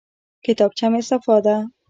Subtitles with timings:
[0.45, 1.55] کتابچه مې صفا ده.